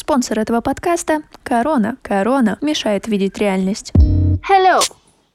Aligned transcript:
Спонсор 0.00 0.38
этого 0.38 0.62
подкаста– 0.62 1.24
Корона. 1.42 1.98
Корона 2.00 2.56
мешает 2.62 3.06
видеть 3.06 3.36
реальность. 3.36 3.92
Hello! 4.48 4.80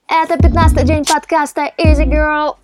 Это 0.08 0.42
15 0.42 0.84
день 0.84 1.06
подкаста 1.06 1.72
Easy 1.78 2.04
Girl. 2.08 2.56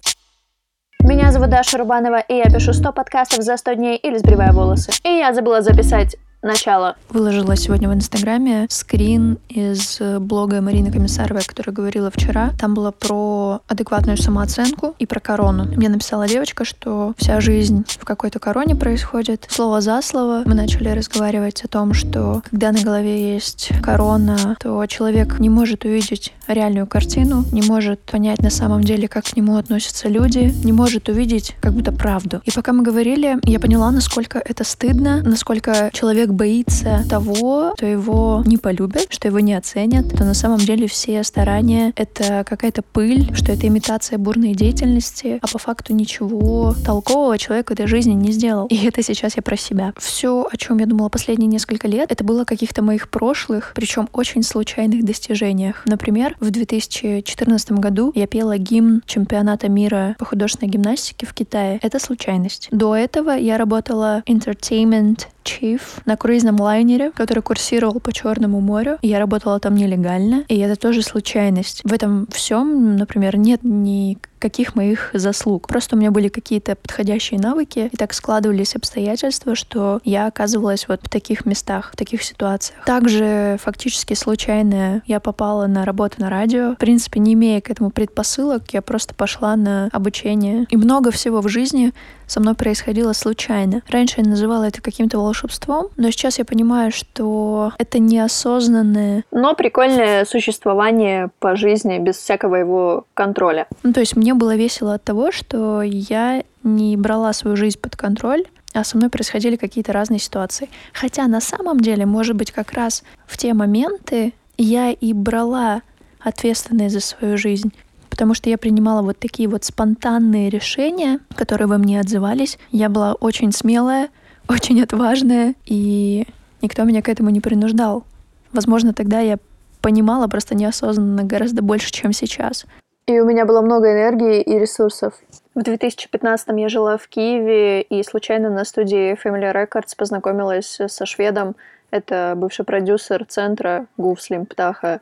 Меня 1.02 1.32
зовут 1.32 1.52
Даша 1.52 1.78
Рубанова, 1.78 2.20
и 2.20 2.38
я 2.38 2.46
пишу 2.46 2.74
100 2.74 2.92
подкастов 2.94 3.44
за 3.44 3.56
100 3.56 3.74
дней 3.74 3.98
или 3.98 4.18
сбривая 4.18 4.52
волосы. 4.52 4.92
И 5.04 5.10
я 5.10 5.32
забыла 5.32 5.62
записать 5.62 6.16
начало. 6.42 6.96
Выложила 7.10 7.56
сегодня 7.56 7.90
в 7.90 7.94
Инстаграме 7.94 8.68
скрин 8.70 9.38
из 9.50 10.00
блога 10.20 10.62
Марины 10.62 10.92
Комиссаровой, 10.92 11.44
которая 11.46 11.74
говорила 11.74 12.10
вчера. 12.10 12.52
Там 12.60 12.74
было 12.74 12.92
про 12.92 13.62
адекватную 13.68 14.18
самооценку 14.18 14.96
и 14.98 15.06
про 15.06 15.20
корону. 15.20 15.66
Мне 15.66 15.90
написала 15.90 16.28
девочка, 16.28 16.66
что 16.66 17.14
вся 17.18 17.42
жизнь 17.42 17.86
в 17.88 18.06
какой-то 18.06 18.40
короне 18.40 18.76
происходит. 18.76 19.46
Слово 19.50 19.82
за 19.82 20.02
слово 20.02 20.44
мы 20.46 20.56
начали 20.56 20.90
разговаривать 20.90 21.64
о 21.64 21.68
том, 21.68 21.94
что 21.94 22.42
когда 22.50 22.72
на 22.72 22.82
голове 22.82 23.34
есть 23.34 23.70
корона, 23.82 24.58
то 24.60 24.86
человек 24.88 25.40
не 25.40 25.50
может 25.50 25.86
увидеть 25.86 26.34
реальную 26.48 26.88
картину, 26.88 27.46
не 27.52 27.62
может 27.62 28.00
понять 28.02 28.40
на 28.40 28.50
самом 28.50 28.84
деле, 28.84 29.08
как 29.08 29.26
к 29.26 29.36
нему 29.36 29.58
относятся 29.58 30.10
люди, 30.10 30.54
не 30.64 30.74
может 30.74 31.08
увидеть 31.08 31.56
как 31.62 31.74
будто 31.74 31.92
правду. 31.92 32.42
И 32.46 32.52
пока 32.52 32.74
мы 32.74 32.84
говорили, 32.84 33.38
я 33.44 33.60
поняла, 33.60 33.92
насколько 33.92 34.40
это 34.40 34.64
стыдно, 34.64 35.22
насколько 35.24 35.90
человек 35.94 36.31
боится 36.32 37.04
того, 37.10 37.74
что 37.76 37.86
его 37.86 38.44
не 38.46 38.58
полюбят, 38.58 39.08
что 39.10 39.28
его 39.28 39.40
не 39.40 39.54
оценят, 39.54 40.10
то 40.16 40.24
на 40.24 40.34
самом 40.34 40.60
деле 40.60 40.88
все 40.88 41.24
старания— 41.24 41.94
это 41.96 42.44
какая-то 42.48 42.82
пыль, 42.82 43.30
что 43.36 43.52
это 43.52 43.68
имитация 43.68 44.18
бурной 44.18 44.54
деятельности, 44.54 45.40
а 45.42 45.48
по 45.48 45.58
факту 45.58 45.94
ничего 45.94 46.76
толкового 46.86 47.38
человек 47.38 47.70
в 47.70 47.74
этой 47.74 47.88
жизни 47.88 48.14
не 48.14 48.32
сделал. 48.32 48.68
И 48.68 48.86
это 48.86 49.04
сейчас 49.04 49.36
я 49.36 49.42
про 49.42 49.58
себя. 49.58 49.94
Все, 49.98 50.48
о 50.52 50.58
чем 50.58 50.78
я 50.80 50.86
думала 50.86 51.10
последние 51.10 51.48
несколько 51.48 51.88
лет, 51.88 52.12
это 52.12 52.24
было 52.24 52.46
каких-то 52.46 52.82
моих 52.82 53.10
прошлых, 53.10 53.72
причем 53.76 54.10
очень 54.14 54.44
случайных 54.44 55.04
достижениях. 55.04 55.84
Например, 55.86 56.36
в 56.40 56.52
2014 56.52 57.72
году 57.74 58.12
я 58.16 58.28
пела 58.28 58.58
гимн 58.58 59.02
чемпионата 59.06 59.70
мира 59.70 60.16
по 60.20 60.26
художественной 60.26 60.72
гимнастике 60.72 61.26
в 61.26 61.34
Китае. 61.34 61.80
Это 61.82 62.00
случайность. 62.00 62.70
До 62.72 62.96
этого 62.96 63.32
я 63.32 63.58
работала 63.58 64.24
entertainment 64.28 65.28
chief 65.44 65.82
на 66.06 66.18
круизном 66.18 66.60
лайнере, 66.60 67.12
который 67.12 67.42
курсировал 67.44 68.00
по 68.00 68.12
Черному 68.12 68.60
морю. 68.62 68.98
Я 69.02 69.20
работала 69.20 69.60
там 69.60 69.76
нелегально, 69.76 70.46
и 70.48 70.58
это 70.58 70.80
тоже 70.80 71.02
случайность. 71.02 71.82
В 71.84 71.94
этом 71.94 72.28
всем, 72.32 72.96
например, 72.96 73.38
нет 73.38 73.62
ни 73.64 74.18
каких 74.42 74.76
моих 74.76 75.12
заслуг. 75.14 75.68
Просто 75.68 75.96
у 75.96 76.00
меня 76.00 76.12
были 76.12 76.28
какие-то 76.28 76.76
подходящие 76.76 77.40
навыки, 77.40 77.90
и 77.92 77.96
так 77.96 78.14
складывались 78.14 78.76
обстоятельства, 78.76 79.56
что 79.56 80.02
я 80.04 80.28
оказывалась 80.28 80.88
вот 80.88 81.02
в 81.04 81.10
таких 81.10 81.46
местах, 81.46 81.92
в 81.94 81.96
таких 81.96 82.24
ситуациях. 82.24 82.84
Также 82.86 83.58
фактически 83.62 84.14
случайно 84.14 85.04
я 85.06 85.20
попала 85.20 85.68
на 85.68 85.86
работу 85.86 86.16
на 86.20 86.30
радио. 86.30 86.74
В 86.74 86.78
принципе, 86.78 87.20
не 87.20 87.34
имея 87.34 87.62
к 87.62 87.70
этому 87.70 87.92
предпосылок, 87.92 88.64
я 88.72 88.82
просто 88.82 89.14
пошла 89.14 89.56
на 89.56 89.90
обучение. 89.92 90.66
И 90.70 90.78
много 90.78 91.12
всего 91.12 91.42
в 91.42 91.48
жизни 91.48 91.94
со 92.32 92.40
мной 92.40 92.56
происходило 92.56 93.14
случайно. 93.14 93.82
Раньше 93.90 94.22
я 94.22 94.28
называла 94.28 94.64
это 94.64 94.82
каким-то 94.82 95.18
волшебством, 95.18 95.90
но 95.98 96.12
сейчас 96.12 96.40
я 96.40 96.46
понимаю, 96.46 96.92
что 96.92 97.74
это 97.78 98.00
неосознанное. 98.00 99.26
Но 99.32 99.54
прикольное 99.54 100.24
существование 100.26 101.30
по 101.40 101.56
жизни 101.58 102.00
без 102.00 102.16
всякого 102.16 102.56
его 102.56 103.06
контроля. 103.14 103.68
Ну, 103.84 103.92
то 103.92 104.00
есть 104.00 104.16
мне 104.16 104.31
было 104.36 104.56
весело 104.56 104.96
от 104.96 105.04
того, 105.04 105.32
что 105.32 105.82
я 105.82 106.44
не 106.64 106.98
брала 106.98 107.34
свою 107.34 107.56
жизнь 107.56 107.80
под 107.80 107.96
контроль, 107.96 108.46
а 108.74 108.84
со 108.84 108.98
мной 108.98 109.10
происходили 109.10 109.56
какие-то 109.56 109.94
разные 109.94 110.20
ситуации. 110.20 110.70
Хотя 110.94 111.28
на 111.28 111.42
самом 111.42 111.80
деле, 111.80 112.06
может 112.06 112.36
быть, 112.36 112.52
как 112.52 112.72
раз 112.74 113.04
в 113.26 113.38
те 113.38 113.54
моменты 113.54 114.34
я 114.58 114.92
и 114.92 115.14
брала 115.14 115.82
ответственность 116.20 116.94
за 116.94 117.02
свою 117.02 117.38
жизнь 117.38 117.74
потому 118.12 118.36
что 118.36 118.52
я 118.52 118.60
принимала 118.60 119.02
вот 119.02 119.18
такие 119.18 119.50
вот 119.50 119.64
спонтанные 119.64 120.52
решения, 120.52 121.20
которые 121.34 121.68
во 121.68 121.80
мне 121.80 122.00
отзывались. 122.00 122.60
Я 122.70 122.88
была 122.88 123.14
очень 123.14 123.52
смелая, 123.52 124.10
очень 124.48 124.80
отважная, 124.84 125.56
и 125.66 126.28
никто 126.62 126.84
меня 126.84 127.02
к 127.02 127.10
этому 127.10 127.32
не 127.32 127.40
принуждал. 127.40 128.04
Возможно, 128.52 128.94
тогда 128.94 129.22
я 129.22 129.40
понимала 129.82 130.28
просто 130.28 130.54
неосознанно 130.54 131.24
гораздо 131.24 131.64
больше, 131.64 131.92
чем 131.92 132.14
сейчас. 132.14 132.66
И 133.12 133.20
у 133.20 133.26
меня 133.26 133.46
было 133.46 133.60
много 133.60 133.92
энергии 133.92 134.42
и 134.42 134.58
ресурсов. 134.58 135.16
В 135.54 135.64
2015 135.64 136.48
я 136.58 136.70
жила 136.70 136.98
в 136.98 137.10
Киеве 137.10 137.82
и 137.82 138.04
случайно 138.04 138.50
на 138.50 138.64
студии 138.64 139.18
Family 139.22 139.54
Records 139.54 139.98
познакомилась 139.98 140.80
со 140.88 141.06
шведом. 141.06 141.58
Это 141.90 142.36
бывший 142.38 142.64
продюсер 142.64 143.26
центра 143.26 143.88
Гуфслим 143.98 144.46
Птаха. 144.46 145.02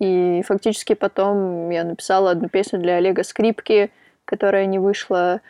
И 0.00 0.42
фактически 0.44 0.94
потом 0.94 1.70
я 1.70 1.84
написала 1.84 2.32
одну 2.32 2.48
песню 2.48 2.80
для 2.80 2.96
Олега 2.96 3.22
Скрипки, 3.22 3.92
которая 4.24 4.66
не 4.66 4.80
вышла. 4.80 5.40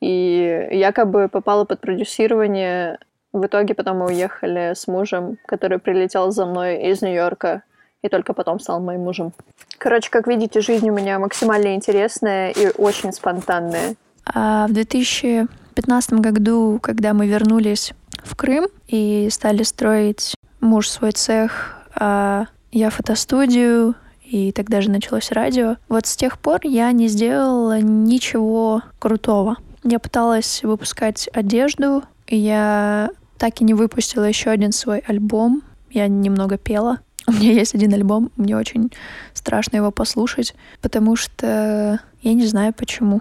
И 0.00 0.68
якобы 0.72 1.28
попала 1.28 1.64
под 1.64 1.80
продюсирование. 1.80 2.98
В 3.32 3.46
итоге 3.46 3.74
потом 3.74 3.98
мы 3.98 4.06
уехали 4.06 4.72
с 4.74 4.88
мужем, 4.88 5.38
который 5.46 5.78
прилетел 5.78 6.32
за 6.32 6.46
мной 6.46 6.82
из 6.82 7.00
Нью-Йорка 7.00 7.62
и 8.04 8.08
только 8.08 8.34
потом 8.34 8.60
стал 8.60 8.80
моим 8.80 9.00
мужем. 9.00 9.32
Короче, 9.78 10.10
как 10.10 10.26
видите, 10.26 10.60
жизнь 10.60 10.88
у 10.90 10.92
меня 10.94 11.18
максимально 11.18 11.74
интересная 11.74 12.50
и 12.50 12.70
очень 12.76 13.12
спонтанная. 13.12 13.96
А 14.26 14.66
в 14.68 14.72
2015 14.72 16.12
году, 16.14 16.78
когда 16.82 17.14
мы 17.14 17.26
вернулись 17.26 17.94
в 18.22 18.36
Крым 18.36 18.66
и 18.88 19.28
стали 19.30 19.62
строить 19.62 20.34
муж 20.60 20.88
свой 20.88 21.12
цех, 21.12 21.78
а 21.94 22.46
я 22.72 22.90
фотостудию, 22.90 23.94
и 24.22 24.52
тогда 24.52 24.82
же 24.82 24.90
началось 24.90 25.32
радио. 25.32 25.76
Вот 25.88 26.06
с 26.06 26.14
тех 26.16 26.38
пор 26.38 26.60
я 26.64 26.92
не 26.92 27.08
сделала 27.08 27.80
ничего 27.80 28.82
крутого. 28.98 29.56
Я 29.82 29.98
пыталась 29.98 30.62
выпускать 30.62 31.28
одежду, 31.32 32.02
и 32.26 32.36
я 32.36 33.10
так 33.38 33.60
и 33.60 33.64
не 33.64 33.72
выпустила 33.72 34.24
еще 34.24 34.50
один 34.50 34.72
свой 34.72 34.98
альбом. 34.98 35.62
Я 35.90 36.08
немного 36.08 36.58
пела. 36.58 36.98
Меня 37.40 37.52
есть 37.52 37.74
один 37.74 37.92
альбом, 37.92 38.30
мне 38.36 38.56
очень 38.56 38.92
страшно 39.32 39.76
его 39.76 39.90
послушать, 39.90 40.54
потому 40.80 41.16
что 41.16 42.00
я 42.22 42.34
не 42.34 42.46
знаю 42.46 42.72
почему. 42.72 43.20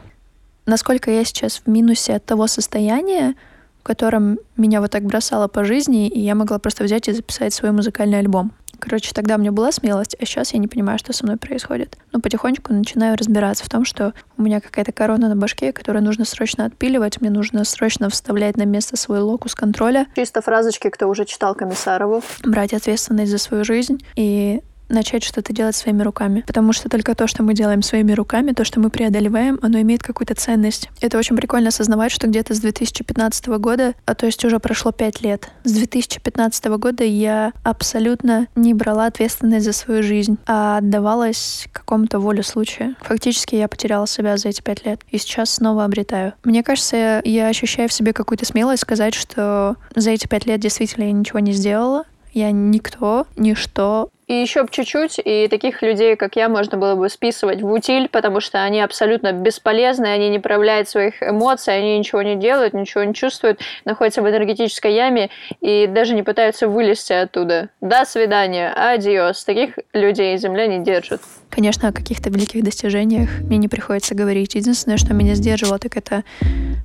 Насколько 0.65 1.11
я 1.11 1.25
сейчас 1.25 1.61
в 1.65 1.67
минусе 1.67 2.15
от 2.15 2.25
того 2.25 2.47
состояния, 2.47 3.35
в 3.81 3.83
котором 3.83 4.39
меня 4.55 4.79
вот 4.81 4.91
так 4.91 5.03
бросало 5.03 5.47
по 5.47 5.65
жизни, 5.65 6.07
и 6.07 6.19
я 6.19 6.35
могла 6.35 6.59
просто 6.59 6.83
взять 6.83 7.09
и 7.09 7.13
записать 7.13 7.53
свой 7.53 7.71
музыкальный 7.71 8.19
альбом. 8.19 8.53
Короче, 8.83 9.11
тогда 9.13 9.35
у 9.35 9.37
меня 9.37 9.53
была 9.53 9.71
смелость, 9.71 10.17
а 10.19 10.25
сейчас 10.25 10.51
я 10.51 10.59
не 10.59 10.67
понимаю, 10.67 10.99
что 10.99 11.13
со 11.13 11.25
мной 11.25 11.37
происходит. 11.37 11.97
Но 12.11 12.19
потихонечку 12.19 12.73
начинаю 12.73 13.15
разбираться 13.15 13.63
в 13.63 13.69
том, 13.69 13.85
что 13.85 14.13
у 14.37 14.41
меня 14.41 14.59
какая-то 14.59 14.91
корона 14.91 15.29
на 15.29 15.37
башке, 15.37 15.71
которую 15.71 16.03
нужно 16.03 16.25
срочно 16.25 16.65
отпиливать, 16.65 17.21
мне 17.21 17.29
нужно 17.29 17.63
срочно 17.63 18.09
вставлять 18.09 18.57
на 18.57 18.65
место 18.65 18.97
свой 18.97 19.21
локус 19.21 19.55
контроля. 19.55 20.07
Чисто 20.17 20.41
фразочки, 20.41 20.89
кто 20.89 21.07
уже 21.07 21.23
читал 21.23 21.55
Комиссарову. 21.55 22.23
Брать 22.43 22.73
ответственность 22.73 23.31
за 23.31 23.37
свою 23.37 23.63
жизнь 23.63 24.03
и 24.17 24.61
начать 24.89 25.23
что-то 25.23 25.53
делать 25.53 25.75
своими 25.75 26.03
руками. 26.03 26.43
Потому 26.45 26.73
что 26.73 26.89
только 26.89 27.15
то, 27.15 27.27
что 27.27 27.43
мы 27.43 27.53
делаем 27.53 27.81
своими 27.81 28.13
руками, 28.13 28.51
то, 28.51 28.63
что 28.63 28.79
мы 28.79 28.89
преодолеваем, 28.89 29.59
оно 29.61 29.79
имеет 29.81 30.03
какую-то 30.03 30.35
ценность. 30.35 30.89
Это 31.01 31.17
очень 31.17 31.35
прикольно 31.35 31.69
осознавать, 31.69 32.11
что 32.11 32.27
где-то 32.27 32.53
с 32.53 32.59
2015 32.59 33.47
года, 33.59 33.93
а 34.05 34.15
то 34.15 34.25
есть 34.25 34.43
уже 34.45 34.59
прошло 34.59 34.91
пять 34.91 35.21
лет, 35.21 35.49
с 35.63 35.71
2015 35.71 36.65
года 36.65 37.03
я 37.03 37.53
абсолютно 37.63 38.47
не 38.55 38.73
брала 38.73 39.05
ответственность 39.07 39.65
за 39.65 39.73
свою 39.73 40.03
жизнь, 40.03 40.37
а 40.45 40.77
отдавалась 40.77 41.67
какому-то 41.71 42.19
воле 42.19 42.43
случая. 42.43 42.95
Фактически 43.01 43.55
я 43.55 43.67
потеряла 43.67 44.07
себя 44.07 44.37
за 44.37 44.49
эти 44.49 44.61
пять 44.61 44.85
лет 44.85 45.01
и 45.09 45.17
сейчас 45.17 45.51
снова 45.51 45.85
обретаю. 45.85 46.33
Мне 46.43 46.63
кажется, 46.63 47.21
я 47.23 47.47
ощущаю 47.47 47.89
в 47.89 47.93
себе 47.93 48.13
какую-то 48.13 48.45
смелость 48.45 48.83
сказать, 48.83 49.13
что 49.13 49.75
за 49.95 50.11
эти 50.11 50.27
пять 50.27 50.45
лет 50.45 50.59
действительно 50.59 51.05
я 51.05 51.11
ничего 51.11 51.39
не 51.39 51.53
сделала, 51.53 52.05
я 52.33 52.51
никто, 52.51 53.27
ничто, 53.35 54.09
и 54.33 54.41
еще 54.41 54.65
чуть-чуть, 54.69 55.19
и 55.23 55.47
таких 55.47 55.81
людей, 55.81 56.15
как 56.15 56.35
я, 56.35 56.49
можно 56.49 56.77
было 56.77 56.95
бы 56.95 57.09
списывать 57.09 57.61
в 57.61 57.71
утиль, 57.71 58.09
потому 58.09 58.39
что 58.39 58.63
они 58.63 58.81
абсолютно 58.81 59.31
бесполезны, 59.31 60.07
они 60.07 60.29
не 60.29 60.39
проявляют 60.39 60.89
своих 60.89 61.21
эмоций, 61.21 61.75
они 61.75 61.97
ничего 61.97 62.21
не 62.21 62.35
делают, 62.35 62.73
ничего 62.73 63.03
не 63.03 63.13
чувствуют, 63.13 63.59
находятся 63.85 64.21
в 64.21 64.29
энергетической 64.29 64.93
яме 64.93 65.29
и 65.61 65.87
даже 65.87 66.15
не 66.15 66.23
пытаются 66.23 66.67
вылезти 66.67 67.13
оттуда. 67.13 67.69
До 67.81 68.05
свидания, 68.05 68.73
адиос. 68.73 69.43
Таких 69.43 69.79
людей 69.93 70.37
Земля 70.37 70.67
не 70.67 70.79
держит. 70.79 71.21
Конечно, 71.53 71.89
о 71.89 71.91
каких-то 71.91 72.31
великих 72.31 72.63
достижениях 72.63 73.29
мне 73.41 73.57
не 73.57 73.67
приходится 73.67 74.15
говорить. 74.15 74.55
Единственное, 74.55 74.97
что 74.97 75.13
меня 75.13 75.35
сдерживало, 75.35 75.77
так 75.77 75.95
это 75.95 76.23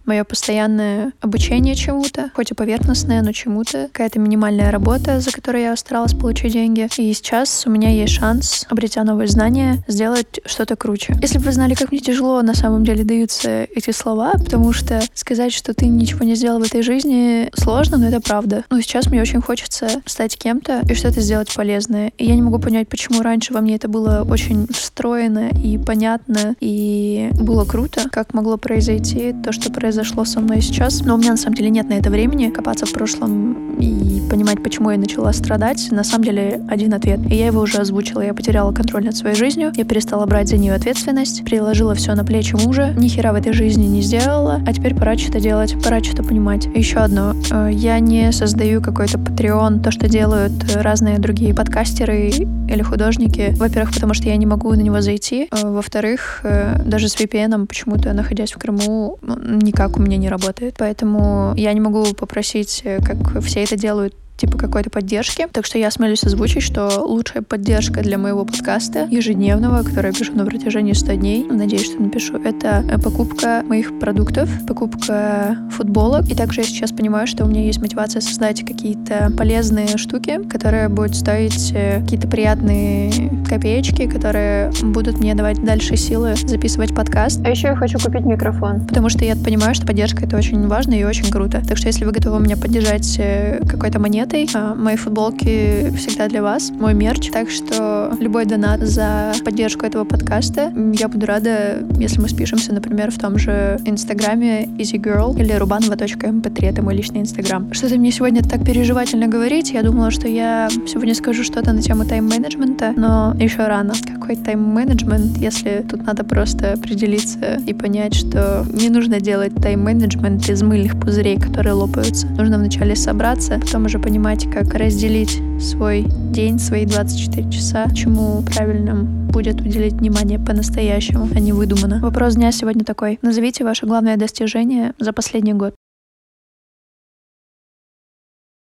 мое 0.04 0.24
постоянное 0.24 1.12
обучение 1.22 1.74
чему-то, 1.74 2.30
хоть 2.34 2.50
и 2.50 2.54
поверхностное, 2.54 3.22
но 3.22 3.32
чему-то. 3.32 3.88
Какая-то 3.90 4.18
минимальная 4.18 4.70
работа, 4.70 5.20
за 5.20 5.32
которую 5.32 5.64
я 5.64 5.76
старалась 5.76 6.12
получить 6.12 6.52
деньги. 6.52 6.86
И 6.98 7.14
сейчас 7.14 7.66
у 7.66 7.70
меня 7.70 7.88
есть 7.88 8.12
шанс, 8.12 8.66
обретя 8.68 9.04
новые 9.04 9.28
знания, 9.28 9.82
сделать 9.88 10.40
что-то 10.44 10.76
круче. 10.76 11.16
Если 11.22 11.38
бы 11.38 11.44
вы 11.44 11.52
знали, 11.52 11.72
как 11.72 11.90
мне 11.90 12.00
тяжело 12.00 12.42
на 12.42 12.54
самом 12.54 12.84
деле 12.84 13.04
даются 13.04 13.66
эти 13.74 13.90
слова, 13.92 14.32
потому 14.32 14.74
что 14.74 15.00
сказать, 15.14 15.54
что 15.54 15.72
ты 15.72 15.86
ничего 15.86 16.26
не 16.26 16.34
сделал 16.34 16.60
в 16.60 16.64
этой 16.64 16.82
жизни, 16.82 17.48
сложно, 17.54 17.96
но 17.96 18.08
это 18.08 18.20
правда. 18.20 18.64
Но 18.68 18.82
сейчас 18.82 19.06
мне 19.06 19.22
очень 19.22 19.40
хочется 19.40 19.88
стать 20.04 20.36
кем-то 20.36 20.82
и 20.86 20.92
что-то 20.92 21.22
сделать 21.22 21.54
полезное. 21.54 22.12
И 22.18 22.26
я 22.26 22.34
не 22.34 22.42
могу 22.42 22.58
понять, 22.58 22.88
почему 22.88 23.22
раньше 23.22 23.54
во 23.54 23.62
мне 23.62 23.76
это 23.76 23.88
было 23.88 24.26
очень 24.28 24.57
встроено 24.66 25.50
и 25.50 25.78
понятно, 25.78 26.54
и 26.60 27.30
было 27.34 27.64
круто, 27.64 28.08
как 28.10 28.34
могло 28.34 28.56
произойти 28.56 29.34
то, 29.44 29.52
что 29.52 29.72
произошло 29.72 30.24
со 30.24 30.40
мной 30.40 30.60
сейчас. 30.60 31.00
Но 31.04 31.14
у 31.14 31.18
меня 31.18 31.32
на 31.32 31.36
самом 31.36 31.54
деле 31.54 31.70
нет 31.70 31.88
на 31.88 31.94
это 31.94 32.10
времени 32.10 32.50
копаться 32.50 32.86
в 32.86 32.92
прошлом 32.92 33.78
и 33.78 34.17
понимать, 34.28 34.62
почему 34.62 34.90
я 34.90 34.98
начала 34.98 35.32
страдать. 35.32 35.88
На 35.90 36.04
самом 36.04 36.24
деле 36.24 36.60
один 36.68 36.94
ответ. 36.94 37.20
И 37.30 37.34
я 37.34 37.46
его 37.46 37.60
уже 37.60 37.78
озвучила. 37.78 38.20
Я 38.20 38.34
потеряла 38.34 38.72
контроль 38.72 39.04
над 39.04 39.16
своей 39.16 39.34
жизнью, 39.34 39.72
я 39.74 39.84
перестала 39.84 40.26
брать 40.26 40.48
за 40.48 40.58
нее 40.58 40.74
ответственность, 40.74 41.44
приложила 41.44 41.94
все 41.94 42.14
на 42.14 42.24
плечи 42.24 42.54
мужа, 42.54 42.92
ни 42.96 43.08
хера 43.08 43.32
в 43.32 43.36
этой 43.36 43.52
жизни 43.52 43.86
не 43.86 44.02
сделала, 44.02 44.60
а 44.66 44.72
теперь 44.72 44.94
пора 44.94 45.16
что-то 45.16 45.40
делать, 45.40 45.74
пора 45.82 46.02
что-то 46.02 46.22
понимать. 46.22 46.66
Еще 46.66 46.98
одно. 46.98 47.34
Э, 47.50 47.70
я 47.72 47.98
не 48.00 48.32
создаю 48.32 48.82
какой-то 48.82 49.18
Patreon, 49.18 49.82
то, 49.82 49.90
что 49.90 50.08
делают 50.08 50.52
разные 50.74 51.18
другие 51.18 51.54
подкастеры 51.54 52.28
или 52.28 52.82
художники. 52.82 53.54
Во-первых, 53.56 53.94
потому 53.94 54.14
что 54.14 54.28
я 54.28 54.36
не 54.36 54.46
могу 54.46 54.70
на 54.70 54.80
него 54.80 55.00
зайти. 55.00 55.48
Э, 55.50 55.70
во-вторых, 55.70 56.40
э, 56.42 56.82
даже 56.84 57.08
с 57.08 57.16
VPN 57.16 57.66
почему-то, 57.66 58.12
находясь 58.12 58.52
в 58.52 58.58
Крыму, 58.58 59.18
никак 59.22 59.96
у 59.96 60.02
меня 60.02 60.16
не 60.16 60.28
работает. 60.28 60.74
Поэтому 60.78 61.54
я 61.56 61.72
не 61.72 61.80
могу 61.80 62.04
попросить, 62.14 62.84
как 63.04 63.42
все 63.42 63.64
это 63.64 63.76
делают, 63.76 64.14
типа 64.38 64.56
какой-то 64.56 64.88
поддержки. 64.88 65.46
Так 65.52 65.66
что 65.66 65.78
я 65.78 65.90
смелюсь 65.90 66.24
озвучить, 66.24 66.62
что 66.62 67.04
лучшая 67.04 67.42
поддержка 67.42 68.00
для 68.02 68.16
моего 68.16 68.44
подкаста 68.44 69.06
ежедневного, 69.10 69.82
который 69.82 70.12
я 70.12 70.18
пишу 70.18 70.32
на 70.32 70.46
протяжении 70.46 70.92
100 70.92 71.12
дней, 71.14 71.44
надеюсь, 71.44 71.84
что 71.86 72.00
напишу, 72.00 72.38
это 72.38 72.84
покупка 73.02 73.62
моих 73.66 73.98
продуктов, 73.98 74.48
покупка 74.66 75.56
футболок. 75.72 76.30
И 76.30 76.34
также 76.34 76.60
я 76.60 76.66
сейчас 76.66 76.92
понимаю, 76.92 77.26
что 77.26 77.44
у 77.44 77.48
меня 77.48 77.62
есть 77.64 77.80
мотивация 77.80 78.20
создать 78.20 78.64
какие-то 78.64 79.32
полезные 79.36 79.98
штуки, 79.98 80.40
которые 80.48 80.88
будут 80.88 81.16
стоить 81.16 81.72
э, 81.74 82.00
какие-то 82.00 82.28
приятные 82.28 83.12
копеечки, 83.48 84.08
которые 84.08 84.70
будут 84.82 85.18
мне 85.18 85.34
давать 85.34 85.64
дальше 85.64 85.96
силы 85.96 86.36
записывать 86.36 86.94
подкаст. 86.94 87.40
А 87.44 87.50
еще 87.50 87.68
я 87.68 87.76
хочу 87.76 87.98
купить 87.98 88.22
микрофон. 88.22 88.86
Потому 88.86 89.08
что 89.08 89.24
я 89.24 89.34
понимаю, 89.34 89.74
что 89.74 89.86
поддержка 89.86 90.24
это 90.26 90.36
очень 90.36 90.66
важно 90.68 90.94
и 90.94 91.04
очень 91.04 91.30
круто. 91.30 91.60
Так 91.66 91.76
что 91.76 91.88
если 91.88 92.04
вы 92.04 92.12
готовы 92.12 92.40
меня 92.40 92.56
поддержать 92.56 93.18
э, 93.18 93.60
какой-то 93.68 93.98
монетой, 93.98 94.27
монетой. 94.28 94.48
А, 94.54 94.74
мои 94.74 94.96
футболки 94.96 95.90
всегда 95.96 96.28
для 96.28 96.42
вас, 96.42 96.70
мой 96.70 96.94
мерч. 96.94 97.30
Так 97.30 97.50
что 97.50 98.12
любой 98.20 98.44
донат 98.44 98.80
за 98.80 99.32
поддержку 99.44 99.86
этого 99.86 100.04
подкаста. 100.04 100.72
Я 100.94 101.08
буду 101.08 101.26
рада, 101.26 101.78
если 101.98 102.20
мы 102.20 102.28
спишемся, 102.28 102.72
например, 102.72 103.10
в 103.10 103.18
том 103.18 103.38
же 103.38 103.78
инстаграме 103.84 104.64
easygirl 104.78 105.38
или 105.38 105.54
rubanova.mp3. 105.54 106.66
Это 106.66 106.82
мой 106.82 106.94
личный 106.94 107.20
инстаграм. 107.20 107.72
Что-то 107.72 107.96
мне 107.96 108.12
сегодня 108.12 108.42
так 108.42 108.64
переживательно 108.64 109.26
говорить. 109.26 109.70
Я 109.70 109.82
думала, 109.82 110.10
что 110.10 110.28
я 110.28 110.68
сегодня 110.86 111.14
скажу 111.14 111.44
что-то 111.44 111.72
на 111.72 111.82
тему 111.82 112.04
тайм-менеджмента, 112.04 112.92
но 112.96 113.34
еще 113.38 113.66
рано. 113.66 113.94
Какой 114.28 114.44
тайм-менеджмент, 114.44 115.38
если 115.38 115.82
тут 115.88 116.04
надо 116.04 116.22
просто 116.22 116.74
определиться 116.74 117.62
и 117.66 117.72
понять, 117.72 118.12
что 118.12 118.66
не 118.70 118.90
нужно 118.90 119.22
делать 119.22 119.54
тайм-менеджмент 119.54 120.46
из 120.50 120.62
мыльных 120.62 121.00
пузырей, 121.00 121.40
которые 121.40 121.72
лопаются. 121.72 122.26
Нужно 122.26 122.58
вначале 122.58 122.94
собраться, 122.94 123.58
потом 123.58 123.86
уже 123.86 123.98
понимать, 123.98 124.44
как 124.50 124.74
разделить 124.74 125.40
свой 125.58 126.04
день, 126.30 126.58
свои 126.58 126.84
24 126.84 127.50
часа, 127.50 127.86
чему 127.94 128.42
правильным 128.42 129.28
будет 129.28 129.62
уделить 129.62 129.94
внимание 129.94 130.38
по-настоящему, 130.38 131.26
а 131.34 131.40
не 131.40 131.54
выдуманно. 131.54 131.98
Вопрос 132.00 132.34
дня 132.34 132.52
сегодня 132.52 132.84
такой. 132.84 133.18
Назовите 133.22 133.64
ваше 133.64 133.86
главное 133.86 134.18
достижение 134.18 134.92
за 134.98 135.14
последний 135.14 135.54
год. 135.54 135.74